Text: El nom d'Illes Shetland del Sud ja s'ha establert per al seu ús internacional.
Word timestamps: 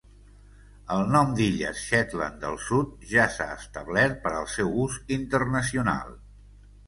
El 0.93 1.03
nom 1.15 1.33
d'Illes 1.39 1.81
Shetland 1.89 2.39
del 2.45 2.55
Sud 2.69 3.05
ja 3.11 3.27
s'ha 3.35 3.47
establert 3.57 4.17
per 4.23 4.33
al 4.39 4.49
seu 4.57 4.71
ús 4.87 4.97
internacional. 5.19 6.17